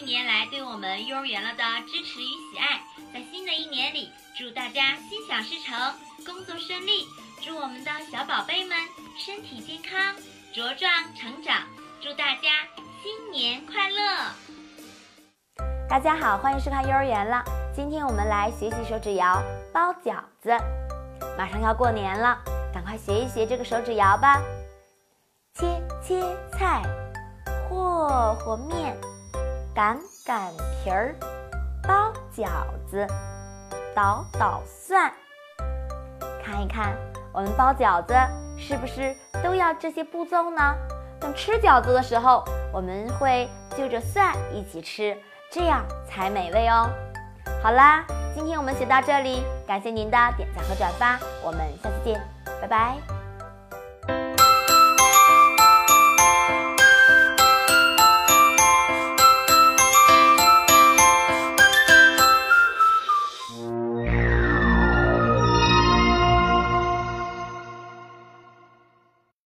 [0.00, 2.80] 一年来对我们幼儿园了的支持与喜爱。
[3.12, 5.76] 在新的一年里，祝大家心想事成，
[6.24, 7.04] 工作顺利。
[7.44, 8.78] 祝我们的小宝贝们
[9.18, 10.14] 身体健康，
[10.54, 11.62] 茁壮成长。
[12.00, 12.62] 祝大家
[13.02, 13.98] 新年快乐！
[15.88, 17.42] 大家好，欢迎收看幼儿园了。
[17.74, 19.42] 今天我们来学习手指谣
[19.74, 20.56] 包饺子。
[21.36, 22.38] 马上要过年了，
[22.72, 24.40] 赶快学一学这个手指谣吧。
[25.54, 25.66] 切
[26.00, 26.22] 切
[26.52, 26.84] 菜，
[27.68, 28.96] 和和面，
[29.78, 29.96] 擀
[30.26, 31.14] 擀皮儿，
[31.84, 32.48] 包饺
[32.90, 33.06] 子，
[33.94, 35.08] 捣捣蒜。
[36.44, 36.96] 看一看，
[37.32, 38.12] 我们包饺子
[38.56, 40.74] 是不是都要这些步骤呢？
[41.20, 45.16] 等吃饺子的时候，我们会就着蒜一起吃，
[45.48, 46.90] 这样才美味哦。
[47.62, 48.04] 好啦，
[48.34, 52.20] 今天我们学到这里，感谢您的点赞和转发，我们下次见，
[52.60, 53.17] 拜拜。